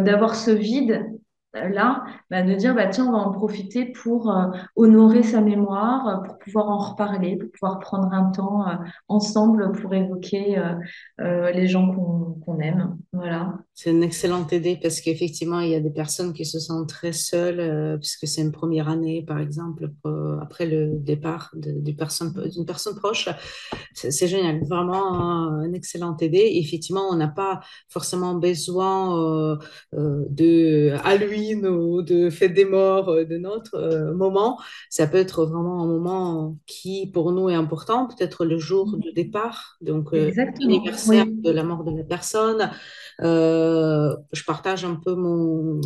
[0.00, 1.17] d'avoir ce vide,
[1.54, 6.08] là, bah, de dire bah, tiens, on va en profiter pour euh, honorer sa mémoire,
[6.08, 8.74] euh, pour pouvoir en reparler, pour pouvoir prendre un temps euh,
[9.08, 10.60] ensemble pour évoquer
[11.18, 12.96] les gens qu'on aime.
[13.12, 13.54] Voilà.
[13.74, 17.12] C'est une excellente idée parce qu'effectivement, il y a des personnes qui se sentent très
[17.12, 19.90] seules puisque c'est une première année, par exemple,
[20.42, 22.32] après le départ d'une personne,
[22.96, 23.28] proche.
[23.94, 26.50] C'est génial, vraiment une excellente idée.
[26.54, 29.58] effectivement, on n'a pas forcément besoin
[29.92, 34.58] de à lui ou de fête des morts euh, de notre euh, moment.
[34.90, 39.12] Ça peut être vraiment un moment qui, pour nous, est important, peut-être le jour du
[39.12, 42.70] départ, donc euh, l'anniversaire de la mort de la personne.
[43.20, 45.80] je partage un peu mon,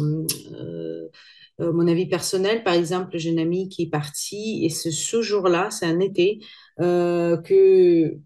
[1.58, 2.62] mon avis personnel.
[2.64, 6.40] Par exemple, j'ai une amie qui est partie et c'est ce jour-là, c'est un été,
[6.78, 8.16] que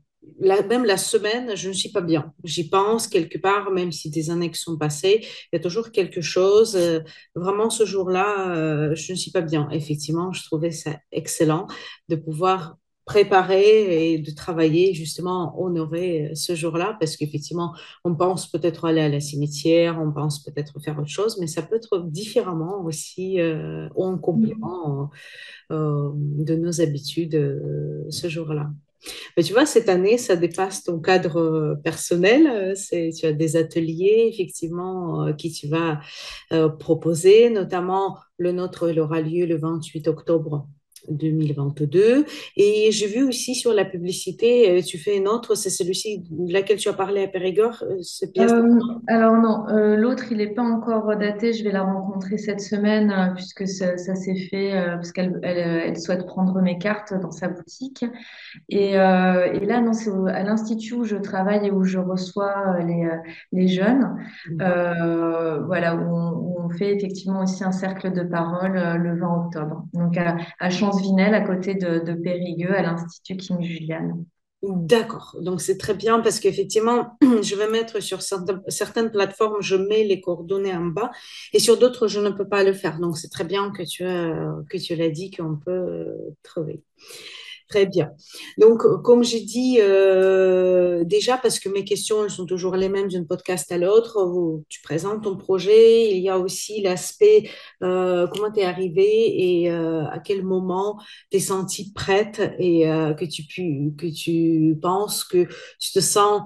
[0.40, 2.32] même la semaine, je ne suis pas bien.
[2.44, 6.20] J'y pense quelque part, même si des années sont passées, il y a toujours quelque
[6.20, 6.76] chose.
[6.76, 7.00] Euh,
[7.34, 9.68] vraiment, ce jour-là, euh, je ne suis pas bien.
[9.70, 11.66] Effectivement, je trouvais ça excellent
[12.08, 17.72] de pouvoir préparer et de travailler justement honorer euh, ce jour-là parce qu'effectivement
[18.04, 21.62] on pense peut-être aller à la cimetière on pense peut-être faire autre chose mais ça
[21.62, 23.38] peut être différemment aussi
[23.94, 25.10] en complément
[25.70, 27.60] de nos habitudes
[28.10, 28.70] ce jour-là
[29.36, 32.46] mais tu vois, cette année, ça dépasse ton cadre euh, personnel.
[32.46, 36.00] Euh, c'est, tu as des ateliers, effectivement, euh, qui tu vas
[36.78, 40.68] proposer, notamment le nôtre, il aura lieu le 28 octobre
[41.08, 42.24] 2022.
[42.56, 46.52] Et j'ai vu aussi sur la publicité, euh, tu fais une autre, c'est celui-ci de
[46.52, 47.82] laquelle tu as parlé à Périgord.
[47.82, 47.96] Euh,
[48.38, 49.66] euh alors non,
[49.96, 51.52] l'autre, il n'est pas encore daté.
[51.52, 56.60] Je vais la rencontrer cette semaine puisque ça, s'est fait, parce qu'elle elle, souhaite prendre
[56.60, 58.04] mes cartes dans sa boutique.
[58.68, 63.08] Et, et là, non, c'est à l'Institut où je travaille et où je reçois les,
[63.52, 64.16] les jeunes.
[64.58, 69.84] voilà, où on, on, fait effectivement aussi un cercle de parole le 20 octobre.
[69.94, 74.24] Donc à, à Vinel à côté de, Périgueux à l'Institut King Julian.
[74.62, 80.02] D'accord, donc c'est très bien parce qu'effectivement, je vais mettre sur certaines plateformes, je mets
[80.02, 81.10] les coordonnées en bas
[81.52, 82.98] et sur d'autres, je ne peux pas le faire.
[82.98, 86.82] Donc c'est très bien que tu, que tu l'as dit qu'on peut euh, trouver.
[87.68, 88.12] Très bien.
[88.58, 93.08] Donc, comme j'ai dit euh, déjà, parce que mes questions elles sont toujours les mêmes
[93.08, 97.50] d'une podcast à l'autre, tu présentes ton projet, il y a aussi l'aspect
[97.82, 101.00] euh, comment tu es arrivé et euh, à quel moment
[101.32, 102.82] tu es sentie prête et
[103.18, 103.42] que, tu,
[103.98, 105.48] que tu penses que
[105.80, 106.42] tu te sens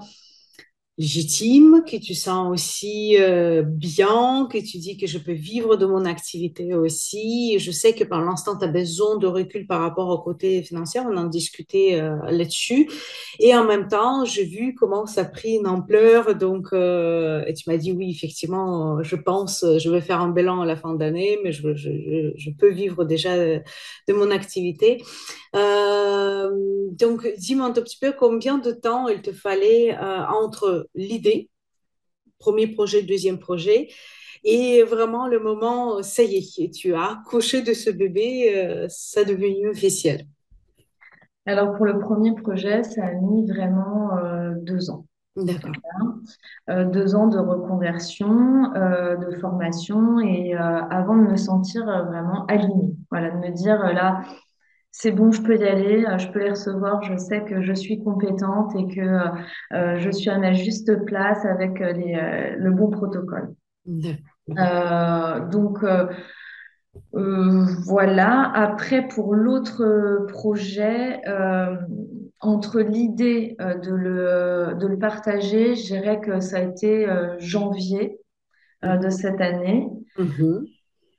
[1.00, 5.86] légitime, que tu sens aussi euh, bien, que tu dis que je peux vivre de
[5.86, 7.58] mon activité aussi.
[7.58, 11.00] Je sais que par l'instant, tu as besoin de recul par rapport au côté financier,
[11.00, 12.90] on en discutait euh, là-dessus.
[13.38, 16.34] Et en même temps, j'ai vu comment ça a pris une ampleur.
[16.34, 20.60] Donc, euh, et tu m'as dit, oui, effectivement, je pense, je vais faire un bilan
[20.60, 23.60] à la fin d'année, mais je, peux vivre déjà de,
[24.06, 25.02] de mon activité.
[25.54, 31.50] donc, dis-moi un tout petit peu combien de temps il te fallait entre l'idée,
[32.38, 33.88] premier projet, deuxième projet,
[34.42, 39.24] et vraiment le moment, ça y est, tu as couché de ce bébé, euh, ça
[39.24, 40.26] devenu officiel.
[41.46, 45.06] Alors pour le premier projet, ça a mis vraiment euh, deux ans.
[45.36, 45.72] D'accord.
[46.70, 52.94] Euh, deux ans de reconversion, de formation et avant de me sentir vraiment alignée.
[53.10, 54.22] Voilà, de me dire là,
[54.92, 57.72] c'est bon, je peux y aller, euh, je peux les recevoir, je sais que je
[57.72, 62.90] suis compétente et que euh, je suis à ma juste place avec euh, le bon
[62.90, 63.54] protocole.
[63.86, 65.78] donc,
[67.12, 68.50] voilà.
[68.54, 71.20] Après, pour l'autre projet,
[72.40, 77.06] entre l'idée de, le, de le partager, je dirais que ça a été
[77.38, 78.18] janvier
[78.82, 79.88] de cette année.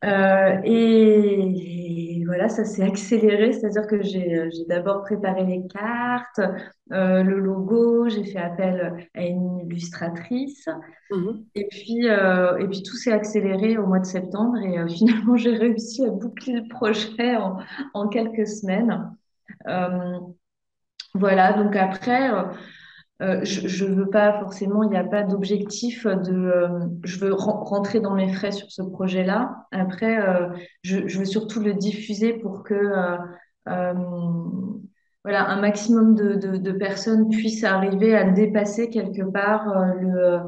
[0.04, 6.40] Euh, et, voilà, ça s'est accéléré, c'est-à-dire que j'ai euh, d'abord préparé les cartes,
[6.92, 10.68] euh, le logo, j'ai fait appel à une illustratrice,
[11.12, 11.46] mhm.
[11.56, 16.06] et puis et puis tout s'est accéléré au mois de septembre et finalement j'ai réussi
[16.06, 17.58] à boucler le projet en,
[17.94, 19.12] en quelques semaines.
[21.14, 22.30] voilà, donc après
[23.22, 27.34] euh, je ne veux pas forcément, il n'y a pas d'objectif de, euh, je veux
[27.34, 29.68] rentrer dans mes frais sur ce projet-là.
[29.72, 30.48] Après, euh,
[30.82, 32.76] je, veux surtout le diffuser pour que
[35.24, 39.68] voilà, un maximum de, personnes puissent arriver à dépasser quelque part
[40.02, 40.40] le,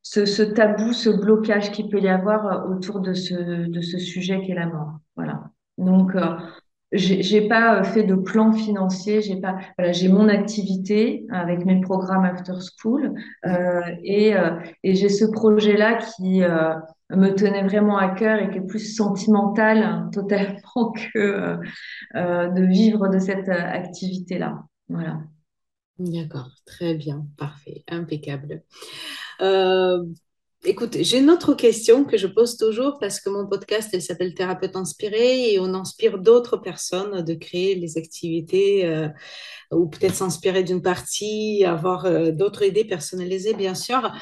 [0.00, 3.34] ce, tabou, ce blocage qu'il peut y avoir autour de ce,
[3.68, 5.00] de ce sujet qu'est la mort.
[5.16, 5.50] Voilà.
[5.76, 6.16] Donc,
[6.92, 12.24] j'ai pas fait de plan financier, j'ai pas, voilà, j'ai mon activité avec mes programmes
[12.24, 13.14] after school
[13.46, 14.34] euh, et,
[14.84, 16.74] et j'ai ce projet-là qui euh,
[17.10, 21.58] me tenait vraiment à cœur et qui est plus sentimental hein, totalement que
[22.16, 24.64] euh, de vivre de cette activité-là.
[24.88, 25.20] Voilà.
[25.98, 28.62] D'accord, très bien, parfait, impeccable.
[30.64, 34.02] Euh, écoute, j'ai une autre question que je pose toujours parce que mon podcast, elle
[34.02, 39.08] s'appelle Thérapeute inspiré et on inspire d'autres personnes de créer les activités euh,
[39.72, 44.12] ou peut-être s'inspirer d'une partie, avoir euh, d'autres idées personnalisées, bien sûr.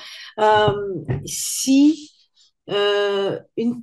[1.24, 2.12] si
[3.56, 3.82] une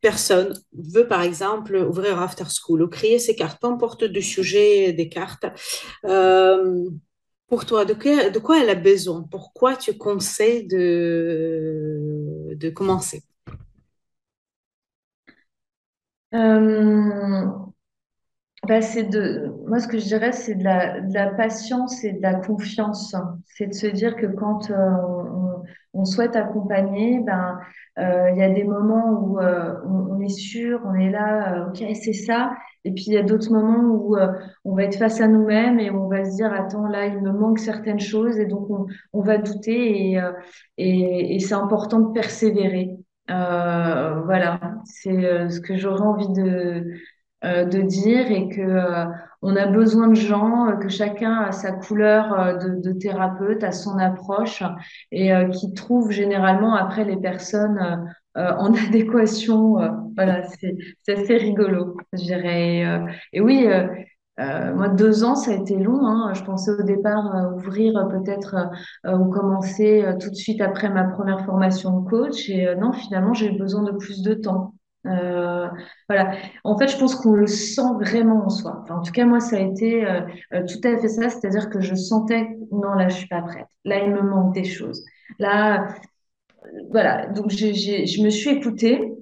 [0.00, 4.92] personne veut, par exemple, ouvrir After School ou créer ses cartes, peu importe du sujet
[4.92, 5.46] des cartes,
[7.48, 7.94] pour toi, de,
[8.38, 9.22] quoi elle a besoin?
[9.30, 13.22] Pourquoi tu conseilles de, de commencer?
[16.34, 17.48] Euh,
[18.66, 22.12] bah, c'est de, moi, ce que je dirais, c'est de la, de la patience et
[22.12, 23.14] de la confiance.
[23.46, 25.53] C'est de se dire que quand euh, on,
[25.92, 27.58] on, souhaite accompagner, ben,
[27.98, 31.84] euh, il y a des moments où euh, on, est sûr, on est là, ok,
[31.94, 32.52] c'est ça.
[32.84, 34.16] Et puis il y a d'autres moments où
[34.64, 37.32] on va être face à nous-mêmes et on va se dire, attends, là, il me
[37.32, 42.90] manque certaines choses et donc on, on va douter et, et, c'est important de persévérer.
[43.28, 46.84] voilà, c'est ce que j'aurais envie de
[47.44, 49.04] euh, de dire et que euh,
[49.44, 53.98] on a besoin de gens, euh, que chacun a sa couleur de, thérapeute, a son
[53.98, 54.62] approche
[55.12, 59.76] et qui trouve généralement après les personnes en adéquation.
[60.16, 63.06] voilà, c'est assez rigolo, je dirais.
[63.32, 63.68] Et, oui.
[64.38, 66.06] moi, deux ans, ça a été long.
[66.06, 66.32] Hein.
[66.34, 68.70] Je pensais au départ ouvrir peut-être
[69.06, 72.48] ou commencer tout de suite après ma première formation de coach.
[72.48, 74.74] Et non, finalement, j'ai besoin de plus de temps.
[75.06, 75.68] Euh,
[76.08, 76.36] voilà.
[76.64, 78.84] En fait, je pense qu'on le sent vraiment en soi.
[78.88, 80.20] En tout cas, moi, ça a été euh,
[80.52, 81.28] euh, tout à fait ça.
[81.28, 83.66] C'est-à-dire que je sentais, non, là, je suis pas prête.
[83.84, 85.04] Là, il me manque des choses.
[85.38, 85.88] Là,
[86.90, 87.26] voilà.
[87.28, 89.12] Donc, je me suis écoutée.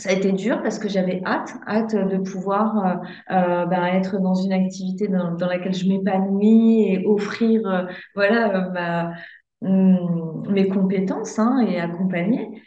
[0.00, 4.52] Ça a été dur parce que j'avais hâte, hâte de pouvoir ben, être dans une
[4.52, 9.10] activité dans, laquelle je m'épanouis et offrir, voilà,
[9.62, 12.62] hum, mes compétences hein, et accompagner.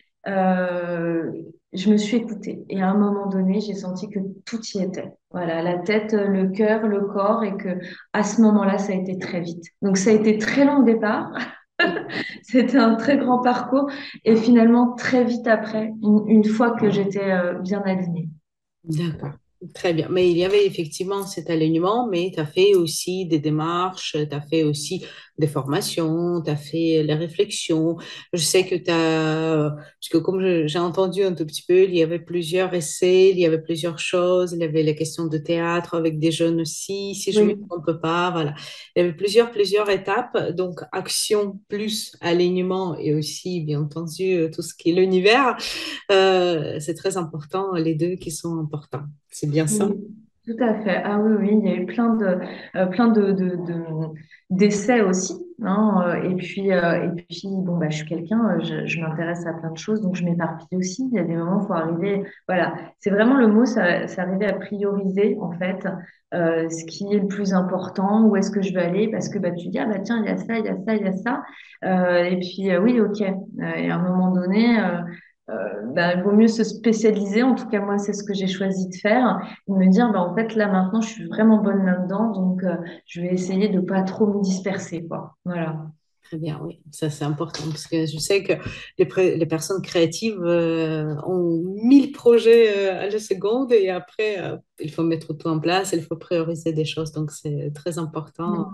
[1.73, 2.63] Je me suis écoutée.
[2.69, 5.11] Et à un moment donné, j'ai senti que tout y était.
[5.31, 7.79] Voilà, la tête, le cœur, le corps, et que
[8.13, 9.63] à ce moment-là, ça a été très vite.
[9.81, 11.31] Donc, ça a été très long au départ.
[12.43, 13.89] C'était un très grand parcours.
[14.25, 18.29] Et finalement, très vite après, une, fois que j'étais euh, bien alignée.
[18.83, 19.33] D'accord.
[19.75, 20.07] Très bien.
[20.09, 24.35] Mais il y avait effectivement cet alignement, mais tu as fait aussi des démarches, tu
[24.35, 25.05] as fait aussi
[25.41, 27.97] des formations, tu as fait les réflexions.
[28.31, 31.95] Je sais que tu as, parce que comme j'ai entendu un tout petit peu, il
[31.95, 35.37] y avait plusieurs essais, il y avait plusieurs choses, il y avait les questions de
[35.37, 38.53] théâtre avec des jeunes aussi, si je ne me trompe pas, voilà.
[38.95, 44.61] Il y avait plusieurs, plusieurs étapes, donc action plus alignement et aussi, bien entendu, tout
[44.61, 45.57] ce qui est l'univers.
[46.11, 49.05] Euh, c'est très important, les deux qui sont importants.
[49.29, 49.89] C'est bien ça?
[50.45, 51.01] Tout à fait.
[51.03, 52.39] Ah oui, oui, il y a eu plein de,
[52.75, 53.57] euh, plein de, de,
[54.49, 55.33] d'essais aussi.
[55.61, 59.53] Hein, euh, et puis, euh, et puis bon, bah, je suis quelqu'un, je, m'intéresse à
[59.53, 61.07] plein de choses, donc je m'éparpille aussi.
[61.11, 62.23] Il y a des moments où faut arriver.
[62.47, 65.87] Voilà, c'est vraiment le mot, c'est arriver à prioriser, en fait,
[66.33, 69.51] ce qui est le plus important, où est-ce que je veux aller, parce que bah,
[69.51, 71.07] tu dis, ah bah tiens, il y a ça, il y a ça, il y
[71.07, 71.43] a ça.
[71.83, 73.21] et puis, oui, ok.
[73.21, 74.79] et à un moment donné,
[75.93, 77.43] bah, il vaut mieux se spécialiser.
[77.43, 79.39] En tout cas, moi, c'est ce que j'ai choisi de faire.
[79.67, 82.31] De me dire, bah, en fait, là, maintenant, je suis vraiment bonne là-dedans.
[82.31, 85.05] Donc, euh, je vais essayer de pas trop me disperser.
[85.07, 85.35] Quoi.
[85.45, 85.87] Voilà.
[86.23, 88.53] Très bien, oui, ça c'est important parce que je sais que
[88.97, 94.37] les, les personnes créatives euh, ont mille projets à la seconde et après,
[94.79, 97.11] il faut mettre tout en place, il faut prioriser des choses.
[97.11, 98.71] Donc, c'est très important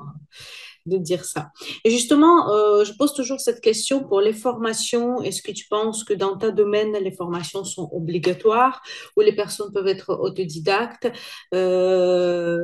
[0.87, 1.51] de dire ça.
[1.83, 5.21] Et justement, euh, je pose toujours cette question pour les formations.
[5.21, 8.81] Est-ce que tu penses que dans ta domaine, les formations sont obligatoires
[9.15, 11.11] ou les personnes peuvent être autodidactes?
[11.53, 12.59] Euh,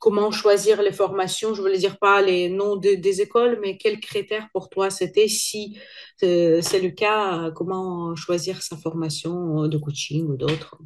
[0.00, 1.54] Comment choisir les formations?
[1.54, 5.26] Je ne voulais dire pas les noms des écoles, mais quels critères pour toi c'était?
[5.26, 5.76] Si
[6.22, 10.78] euh, c'est le cas, comment choisir sa formation de coaching ou d'autres?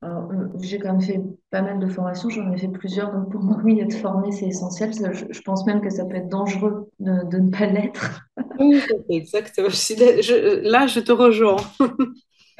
[0.00, 1.20] Alors, euh, j'ai quand même fait
[1.50, 4.46] pas mal de formations, j'en ai fait plusieurs, donc pour moi, oui, être formé, c'est
[4.46, 4.92] essentiel.
[4.94, 8.20] Je, pense même que ça peut être dangereux de, de ne pas l'être.
[8.58, 9.68] Oui, exactement.
[9.68, 11.56] là, je te rejoins.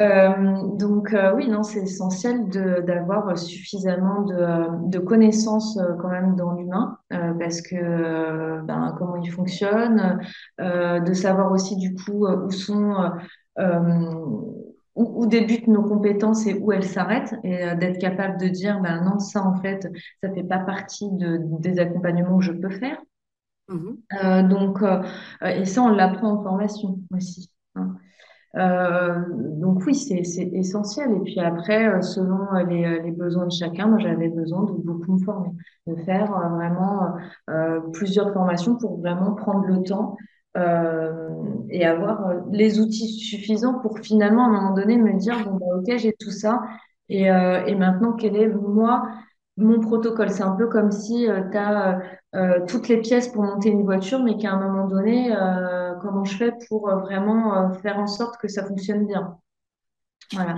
[0.01, 6.37] Euh, donc euh, oui, non, c'est essentiel d'avoir suffisamment de, de connaissances euh, quand même
[6.37, 10.21] dans l'humain, euh, parce que euh, ben, comment il fonctionne,
[10.61, 12.95] euh, de savoir aussi du coup euh, où sont
[13.59, 13.81] euh,
[14.99, 18.81] où, où débutent nos compétences et où elles s'arrêtent, et euh, d'être capable de dire
[18.81, 19.89] ben non, ça en fait,
[20.23, 22.99] ça fait pas partie de, des accompagnements que je peux faire.
[23.69, 23.99] Mhm.
[24.25, 25.03] Euh, donc euh,
[25.43, 27.51] et ça, on l'apprend en formation aussi.
[27.75, 27.97] hein.
[28.57, 29.25] Euh,
[29.61, 30.23] donc oui, c'est
[30.53, 31.11] essentiel.
[31.13, 32.39] Et puis après, selon
[32.69, 35.51] les, les besoins de chacun, moi j'avais besoin de beaucoup me former,
[35.87, 37.15] de faire vraiment
[37.51, 40.17] euh, plusieurs formations pour vraiment prendre le temps
[40.59, 41.29] euh,
[41.71, 45.57] et avoir euh, les outils suffisants pour finalement à un moment donné me dire, bon
[45.57, 46.63] bah ok, j'ai tout ça.
[47.09, 49.09] Et, euh, et maintenant, quel est moi
[49.57, 50.31] mon protocole?
[50.31, 52.01] C'est un peu comme si tu as
[52.69, 55.35] toutes les pièces pour monter une voiture, mais qu'à un moment donné,
[56.03, 59.39] comment je fais pour vraiment faire en sorte que ça fonctionne bien?
[60.33, 60.57] Voilà.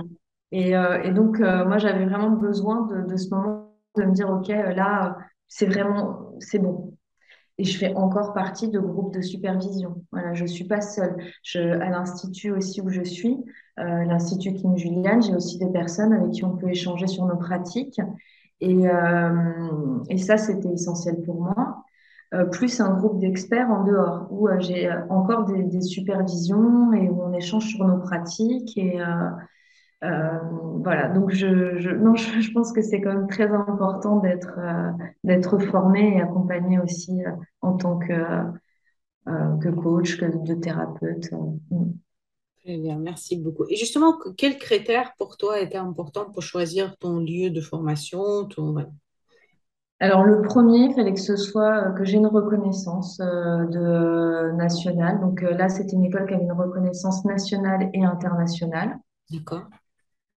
[0.51, 4.47] Et, et donc, moi, j'avais vraiment besoin de, de ce moment de me dire, OK,
[4.49, 6.90] là, c'est vraiment, c'est bon.
[7.57, 10.03] Et je fais encore partie de groupes de supervision.
[10.11, 11.15] Voilà, je suis pas seule.
[11.43, 13.37] Je, à l'institut aussi où je suis,
[13.79, 17.37] euh, l'Institut King Julian, j'ai aussi des personnes avec qui on peut échanger sur nos
[17.37, 18.01] pratiques.
[18.61, 21.83] Et, euh, et ça, c'était essentiel pour moi
[22.33, 27.21] euh, plus un groupe d'experts en dehors, où j'ai encore des, des supervisions et où
[27.21, 28.77] on échange sur nos pratiques.
[28.77, 28.99] Et
[30.03, 30.39] euh,
[30.83, 34.57] voilà, donc je, je, non, je, je pense que c'est quand même très important d'être
[34.57, 34.91] euh,
[35.23, 37.31] d'être formé et accompagné aussi euh,
[37.61, 38.13] en tant que,
[39.25, 41.31] que coach, que de thérapeute.
[41.31, 41.91] Mm.
[42.63, 43.65] Très bien, merci beaucoup.
[43.69, 48.45] Et justement, que- quels critères pour toi étaient importants pour choisir ton lieu de formation,
[48.45, 48.75] ton...
[49.99, 55.19] Alors le premier, il fallait que ce soit que j'ai une reconnaissance de nationale.
[55.21, 58.97] Donc là, c'était une école qui avait une reconnaissance nationale et internationale.
[59.31, 59.63] D'accord?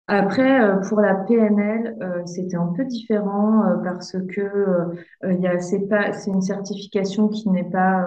[0.07, 4.91] Après, euh, pour la PNL, euh, c'était un peu différent euh, parce que
[5.27, 8.07] il y a, c'est pas, c'est une certification qui n'est pas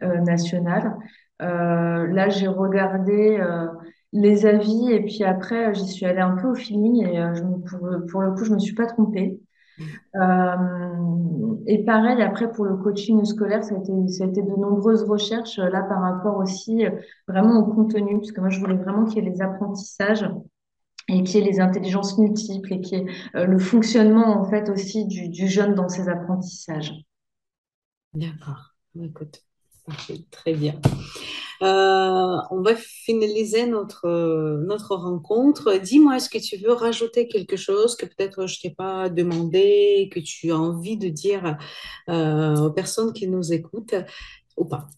[0.00, 0.96] nationale.
[1.40, 3.38] Là, j'ai regardé
[4.12, 7.88] les avis et puis après, j'y suis allée un peu au feeling et je pour,
[8.10, 9.40] pour le coup, je me suis pas trompée.
[10.16, 14.48] Euh, et pareil, après, pour le coaching scolaire, ça a été, ça a été de
[14.48, 16.84] nombreuses recherches là par rapport aussi
[17.28, 20.24] vraiment au contenu, parce que moi, je voulais vraiment qu'il y ait les apprentissages
[21.08, 25.06] et qui est les intelligences multiples et qui est euh, le fonctionnement en fait aussi
[25.06, 26.92] du, jeune dans ses apprentissages.
[28.14, 28.74] D'accord.
[29.00, 29.42] Écoute,
[29.86, 30.80] parfait, très bien.
[31.62, 34.08] Euh, on va finaliser notre,
[34.66, 35.78] notre rencontre.
[35.78, 40.20] Dis-moi, est-ce que tu veux rajouter quelque chose que peut-être je t'ai pas demandé, que
[40.20, 41.56] tu as envie de dire
[42.08, 43.94] euh, aux personnes qui nous écoutent
[44.56, 44.88] ou pas?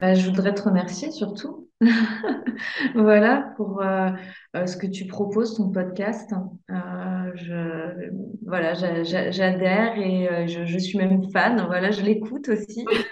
[0.00, 1.68] Bah, je voudrais te remercier surtout,
[2.94, 4.10] voilà, pour euh,
[4.56, 6.32] euh, ce que tu proposes, ton podcast.
[6.70, 8.10] Euh, je,
[8.46, 11.64] voilà, j'a- j'a- j'adhère et je, je suis même fan.
[11.66, 12.86] Voilà, je l'écoute aussi.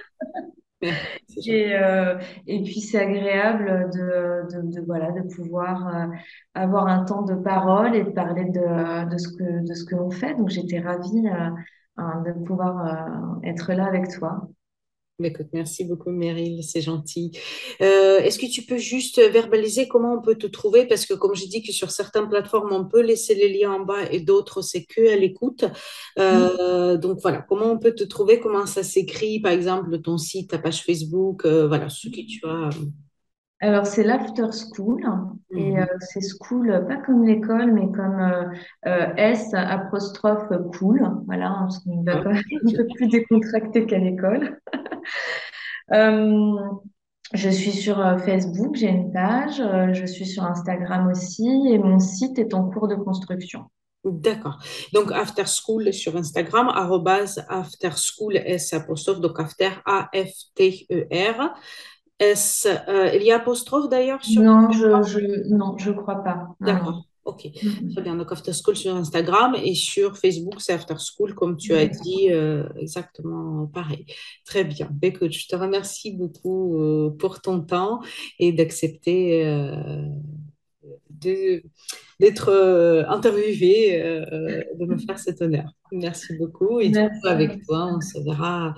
[1.47, 6.09] Et, euh, et puis c'est agréable de, de, de, voilà, de pouvoir
[6.55, 9.95] avoir un temps de parole et de parler de, de ce que, de ce que
[9.97, 10.35] l'on fait.
[10.35, 11.29] Donc j'étais ravie
[11.97, 14.49] hein, de pouvoir être là avec toi.
[15.19, 17.33] Mais Écoute, merci beaucoup, Meryl, c'est gentil.
[17.81, 20.87] Euh, est-ce que tu peux juste verbaliser comment on peut te trouver?
[20.87, 23.81] Parce que comme j'ai dit que sur certaines plateformes, on peut laisser les liens en
[23.81, 25.65] bas et d'autres, c'est que à l'écoute.
[26.19, 28.41] Euh, donc voilà, comment on peut te trouver?
[28.41, 29.41] Comment ça s'écrit?
[29.41, 32.69] Par exemple, ton site, ta page Facebook, euh, voilà, ce que tu as.
[33.61, 35.03] Alors c'est l'after school
[35.51, 35.99] et euh, Mhm.
[36.01, 38.45] c'est school euh, pas comme l'école mais comme euh,
[38.87, 40.49] euh, S apostrophe
[40.79, 41.01] cool.
[41.27, 44.61] Voilà, hein, parce qu'on va quand même un peu plus décontracté qu'à l'école.
[45.93, 46.57] Euh,
[47.35, 51.79] Je suis sur euh, Facebook, j'ai une page, euh, je suis sur Instagram aussi et
[51.79, 53.67] mon site est en cours de construction.
[54.05, 54.59] D'accord.
[54.93, 61.55] Donc, After School sur Instagram, arrobase After School, S apostrophe, donc After, A-F-T-E-R.
[62.19, 66.49] S, euh, il y a apostrophe d'ailleurs sur Non, je, je, non, je crois pas.
[66.61, 67.49] D'accord, ok.
[67.93, 68.17] Très bien.
[68.17, 72.33] Donc, After School sur Instagram et sur Facebook, c'est After School, comme tu as dit,
[72.33, 74.07] euh, exactement pareil.
[74.47, 74.89] Très bien.
[74.91, 78.01] Ben, Écoute, je te remercie beaucoup euh, pour ton temps
[78.39, 80.07] et d'accepter euh,
[81.11, 85.71] d'être euh, interviewé, euh, de me faire cet honneur.
[85.93, 86.81] Merci beaucoup.
[86.81, 87.27] Et Merci.
[87.27, 88.75] avec toi, on se verra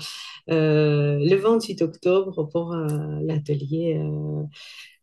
[0.50, 4.00] euh, le 28 octobre pour l'atelier.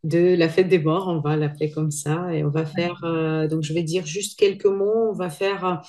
[0.03, 3.47] de la fête des morts, on va l'appeler comme ça, et on va faire, euh,
[3.47, 5.81] donc je vais dire juste quelques mots, on va faire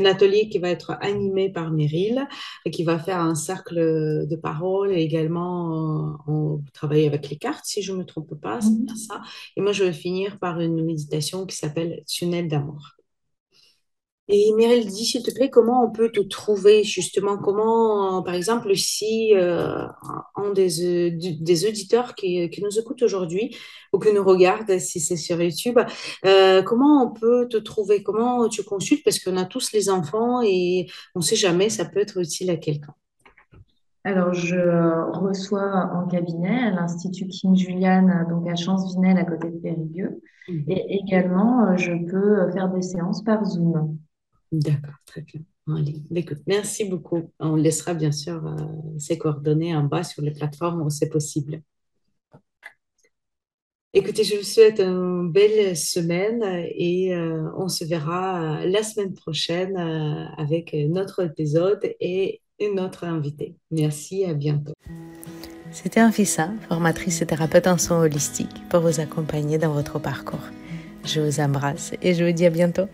[0.00, 2.26] un atelier qui va être animé par Meryl
[2.64, 3.76] et qui va faire un cercle
[4.26, 8.60] de parole et également on travaille avec les cartes, si je ne me trompe pas,
[8.60, 9.22] c'est bien ça.
[9.56, 12.95] Et moi, je vais finir par une méditation qui s'appelle Tunnel d'amour.
[14.28, 17.38] Et Mireille, dis s'il te plaît, comment on peut te trouver justement?
[17.38, 19.86] Comment, par exemple, si euh,
[20.34, 23.56] un des, des auditeurs qui, qui nous écoutent aujourd'hui
[23.92, 25.78] ou qui nous regardent, si c'est sur YouTube,
[26.24, 28.02] euh, comment on peut te trouver?
[28.02, 29.04] Comment tu consultes?
[29.04, 32.50] Parce qu'on a tous les enfants et on ne sait jamais, ça peut être utile
[32.50, 32.94] à quelqu'un.
[34.02, 34.56] Alors, je
[35.20, 40.20] reçois en cabinet à l'Institut King Julian, donc à Champs-Vinel, à côté de Périgueux.
[40.48, 40.64] Mhm.
[40.68, 43.98] Et également, je peux faire des séances par Zoom.
[44.52, 45.40] D'accord, très bien.
[46.14, 47.32] Écoute, merci beaucoup.
[47.40, 48.56] On laissera bien sûr euh,
[48.98, 51.60] ces coordonnées en bas sur les plateformes où c'est possible.
[53.92, 56.42] Écoutez, je vous souhaite une belle semaine
[56.74, 59.76] et euh, on se verra euh, la semaine prochaine
[60.36, 63.56] avec notre épisode et une autre invitée.
[63.70, 64.72] Merci, à bientôt.
[65.72, 70.48] C'était Anfissa, formatrice et thérapeute en soins holistiques, pour vous accompagner dans votre parcours.
[71.04, 72.88] Je vous embrasse et je vous dis à bientôt.